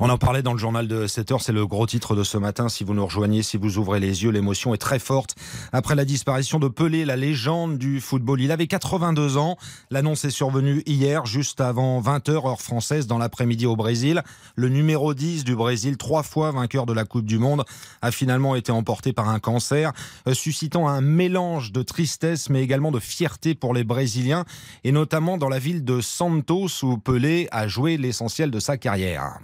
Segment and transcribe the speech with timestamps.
[0.00, 2.36] On en parlait dans le journal de 7 heures, c'est le gros titre de ce
[2.36, 2.68] matin.
[2.68, 5.36] Si vous nous rejoignez, si vous ouvrez les yeux, l'émotion est très forte.
[5.72, 9.56] Après la disparition de Pelé, la légende du football, il avait 82 ans.
[9.90, 14.22] L'annonce est survenue hier, juste avant 20h heure française, dans l'après-midi au Brésil.
[14.56, 17.64] Le numéro 10 du Brésil, trois fois vainqueur de la Coupe du Monde,
[18.02, 19.92] a finalement été emporté par un cancer,
[20.26, 24.44] euh, suscitant un mélange de tristesse, mais également de fierté pour les Brésiliens,
[24.82, 29.38] et notamment dans la ville de Santos, où Pelé a joué l'essentiel de sa carrière.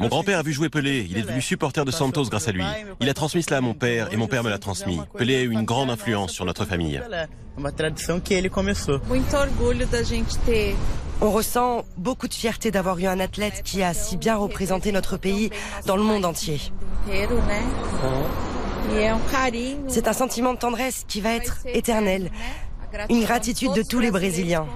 [0.00, 1.06] Mon grand-père a vu jouer Pelé.
[1.10, 2.64] Il est devenu supporter de Santos grâce à lui.
[3.00, 5.00] Il a transmis cela à mon père et mon père me l'a transmis.
[5.16, 7.00] Pelé a eu une grande influence sur notre famille.
[11.20, 15.16] On ressent beaucoup de fierté d'avoir eu un athlète qui a si bien représenté notre
[15.16, 15.50] pays
[15.86, 16.60] dans le monde entier.
[19.88, 22.30] C'est un sentiment de tendresse qui va être éternel
[23.08, 24.66] une gratitude de tous les Brésiliens.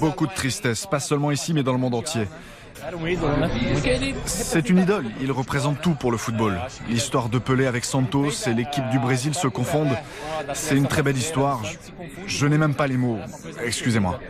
[0.00, 2.26] Beaucoup de tristesse, pas seulement ici mais dans le monde entier.
[4.24, 6.58] C'est une idole, il représente tout pour le football.
[6.88, 9.96] L'histoire de Pelé avec Santos et l'équipe du Brésil se confondent.
[10.54, 11.62] C'est une très belle histoire.
[12.26, 13.18] Je, n'ai même pas les mots.
[13.64, 14.20] Excusez-moi.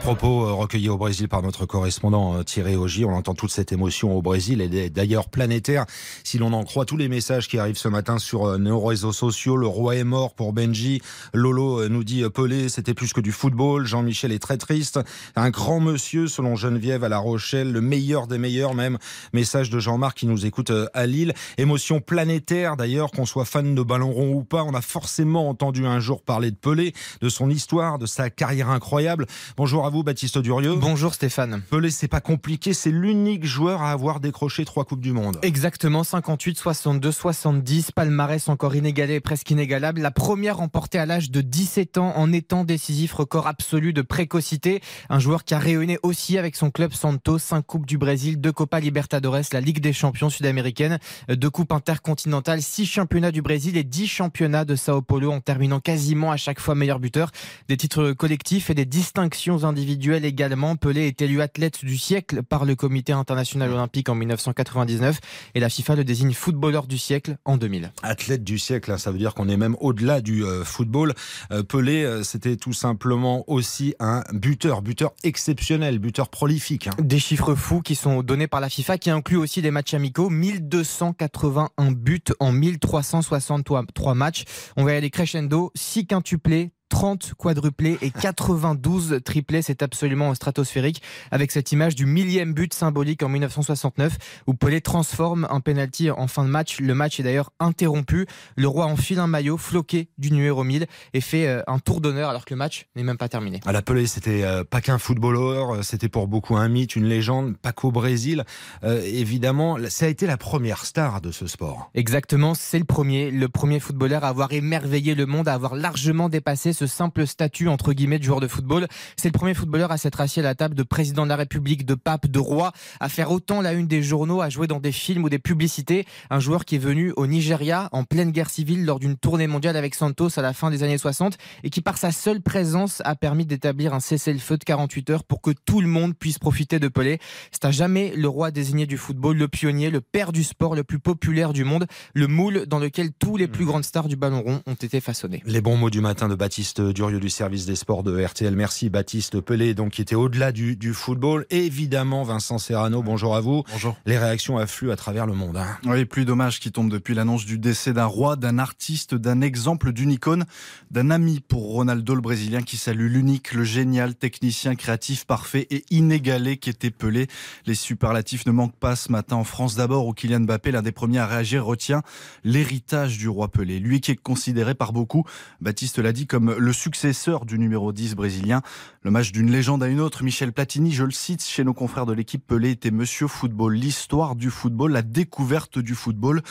[0.00, 3.04] Propos euh, recueillis au Brésil par notre correspondant euh, Thierry Augy.
[3.04, 5.84] On entend toute cette émotion au Brésil et d'ailleurs planétaire.
[6.24, 9.12] Si l'on en croit tous les messages qui arrivent ce matin sur euh, nos réseaux
[9.12, 11.02] sociaux, le roi est mort pour Benji.
[11.34, 13.86] Lolo nous dit Pelé, c'était plus que du football.
[13.86, 15.00] Jean-Michel est très triste.
[15.36, 18.98] Un grand monsieur selon Geneviève à La Rochelle, le meilleur des meilleurs même.
[19.32, 21.34] Message de Jean-Marc qui nous écoute à Lille.
[21.58, 24.64] Émotion planétaire d'ailleurs, qu'on soit fan de ballon rond ou pas.
[24.64, 28.70] On a forcément entendu un jour parler de Pelé, de son histoire, de sa carrière
[28.70, 29.26] incroyable.
[29.58, 30.76] Bonjour à vous, Baptiste Durieux.
[30.76, 31.60] Bonjour Stéphane.
[31.70, 35.38] Pelé, c'est pas compliqué, c'est l'unique joueur à avoir décroché trois Coupes du Monde.
[35.42, 40.00] Exactement, 58, 62, 70, palmarès encore inégalé, presque inégalable.
[40.00, 44.80] La première remportée à l'âge de 17 ans en étant décisif, record absolu de précocité.
[45.10, 48.50] Un joueur qui a réuni aussi avec son club Santos, 5 Coupes du Brésil, 2
[48.50, 53.84] Copa Libertadores, la Ligue des champions sud-américaine, 2 Coupes intercontinentales, 6 championnats du Brésil et
[53.84, 57.30] 10 championnats de Sao Paulo en terminant quasiment à chaque fois meilleur buteur.
[57.68, 60.76] Des titres collectifs et des distinctions individuelles également.
[60.76, 65.18] Pelé est élu athlète du siècle par le Comité international olympique en 1999
[65.54, 67.92] et la FIFA le désigne footballeur du siècle en 2000.
[68.02, 71.14] Athlète du siècle, hein, ça veut dire qu'on est même au-delà du euh, football.
[71.50, 76.86] Euh, Pelé, euh, c'était tout simplement aussi un buteur, buteur exceptionnel buteur prolifique.
[76.86, 76.92] Hein.
[76.98, 80.30] Des chiffres fous qui sont donnés par la FIFA, qui incluent aussi des matchs amicaux.
[80.30, 84.44] 1281 buts en 1363 matchs.
[84.76, 89.62] On va y aller crescendo, 6 quintuplés, 30 quadruplés et 92 triplés.
[89.62, 94.16] C'est absolument stratosphérique avec cette image du millième but symbolique en 1969
[94.46, 96.80] où Pelé transforme un penalty en fin de match.
[96.80, 98.26] Le match est d'ailleurs interrompu.
[98.56, 102.30] Le roi enfile un maillot floqué du numéro 1000 et fait euh, un tour d'honneur
[102.30, 103.60] alors que le match n'est même pas terminé.
[103.66, 107.06] À la Pelé, c'était euh, pas qu'un footballeur, euh, c'était pour beaucoup un mythe, une
[107.06, 108.44] légende, pas qu'au Brésil.
[108.82, 111.90] évidemment, ça a été la première star de ce sport.
[111.94, 116.28] Exactement, c'est le premier, le premier footballeur à avoir émerveillé le monde, à avoir largement
[116.28, 118.86] dépassé ce simple statut entre guillemets de joueur de football.
[119.16, 121.84] C'est le premier footballeur à s'être assis à la table de président de la République,
[121.84, 124.92] de pape, de roi, à faire autant la une des journaux, à jouer dans des
[124.92, 126.06] films ou des publicités.
[126.30, 129.76] Un joueur qui est venu au Nigeria en pleine guerre civile lors d'une tournée mondiale
[129.76, 133.16] avec Santos à la fin des années 60 et qui par sa seule présence a
[133.16, 136.86] permis d'établir un cessez-le-feu de 48 heures pour que tout le monde puisse profiter de
[136.86, 137.18] Pelé.
[137.50, 140.84] C'est à jamais le roi désigné du football, le pionnier, le père du sport le
[140.84, 144.42] plus populaire du monde, le moule dans lequel tous les plus grandes stars du ballon
[144.42, 145.42] rond ont été façonnés.
[145.44, 148.54] Les bons mots du matin de Baptiste Durieux du service des sports de RTL.
[148.54, 151.46] Merci Baptiste Pelé, donc qui était au-delà du, football.
[151.50, 153.64] évidemment, Vincent Serrano, bonjour à vous.
[153.72, 153.96] Bonjour.
[154.06, 155.56] Les réactions affluent à travers le monde.
[155.56, 155.78] Hein.
[155.84, 159.92] Oui, plus d'hommages qui tombent depuis l'annonce du décès d'un roi, d'un artiste, d'un exemple,
[159.92, 160.44] d'une icône,
[160.90, 165.84] d'un ami pour Ronaldo le Brésilien qui salue l'unique, le génial technicien créatif parfait et
[165.90, 167.28] inégalé qui était Pelé.
[167.66, 169.74] Les superlatifs ne manquent pas ce matin en France.
[169.74, 172.02] D'abord, où Kylian Mbappé, l'un des premiers à réagir, retient
[172.44, 173.78] l'héritage du roi Pelé.
[173.78, 175.24] Lui qui est considéré par beaucoup,
[175.60, 178.62] Baptiste l'a dit, comme le successeur du numéro 10 brésilien.
[179.04, 182.12] Match d'une légende à une autre, Michel Platini, je le cite chez nos confrères de
[182.12, 186.42] l'équipe Pelé était Monsieur Football, l'histoire du football, la découverte du football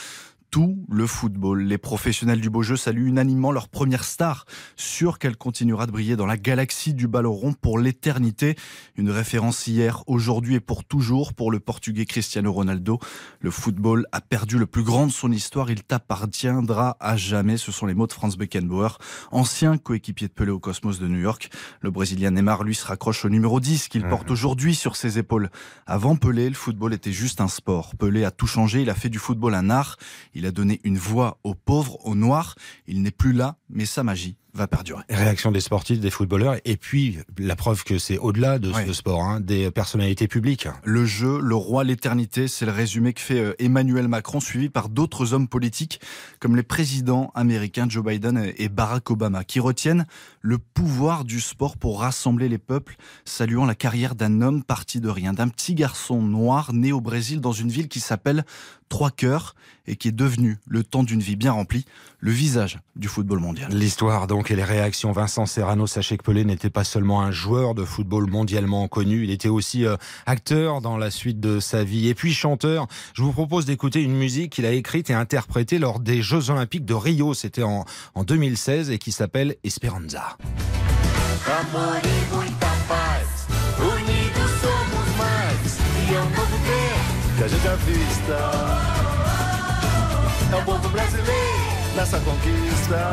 [0.52, 1.64] tout le football.
[1.64, 4.46] Les professionnels du beau jeu saluent unanimement leur première star,
[4.76, 8.56] sûre qu'elle continuera de briller dans la galaxie du ballon rond pour l'éternité.
[8.96, 13.00] Une référence hier, aujourd'hui et pour toujours pour le portugais Cristiano Ronaldo.
[13.40, 17.58] Le football a perdu le plus grand de son histoire, il t'appartiendra à jamais.
[17.58, 18.98] Ce sont les mots de Franz Beckenbauer,
[19.32, 21.50] ancien coéquipier de Pelé au Cosmos de New York.
[21.82, 25.50] Le Brésilien Neymar, lui, se raccroche au numéro 10 qu'il porte aujourd'hui sur ses épaules.
[25.86, 27.96] Avant Pelé, le football était juste un sport.
[27.96, 29.98] Pelé a tout changé, il a fait du football un art.
[30.38, 32.54] Il a donné une voix aux pauvres, aux noirs.
[32.86, 35.04] Il n'est plus là, mais sa magie va perdurer.
[35.10, 39.22] Réaction des sportifs, des footballeurs, et puis la preuve que c'est au-delà de ce sport,
[39.22, 40.68] hein, des personnalités publiques.
[40.84, 44.90] Le jeu, le roi, l'éternité, c'est le résumé que fait euh, Emmanuel Macron, suivi par
[44.90, 46.02] d'autres hommes politiques
[46.40, 50.06] comme les présidents américains Joe Biden et Barack Obama, qui retiennent
[50.42, 52.96] le pouvoir du sport pour rassembler les peuples,
[53.26, 57.42] saluant la carrière d'un homme parti de rien, d'un petit garçon noir né au Brésil
[57.42, 58.46] dans une ville qui s'appelle
[58.90, 59.56] Trois Cœurs
[59.86, 61.86] et qui est devenu, le temps d'une vie bien remplie,
[62.20, 63.72] le visage du football mondial.
[63.72, 65.12] L'histoire donc et les réactions.
[65.12, 69.32] Vincent Serrano, sachez que Pelé n'était pas seulement un joueur de football mondialement connu, il
[69.32, 69.96] était aussi euh,
[70.26, 72.88] acteur dans la suite de sa vie et puis chanteur.
[73.14, 76.86] Je vous propose d'écouter une musique qu'il a écrite et interprétée lors des Jeux Olympiques
[76.86, 77.86] de Rio, c'était en,
[78.16, 80.38] en 2016 et qui s'appelle Esperanza.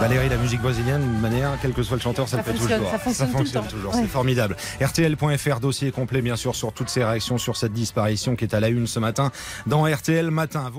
[0.00, 2.90] Valérie, la musique brésilienne, de manière, quel que soit le chanteur, ça, le fait toujours.
[2.90, 3.94] Ça fonctionne, toujours.
[3.94, 4.56] C'est formidable.
[4.80, 8.60] RTL.fr, dossier complet, bien sûr, sur toutes ces réactions sur cette disparition qui est à
[8.60, 9.30] la une ce matin
[9.66, 10.70] dans RTL Matin.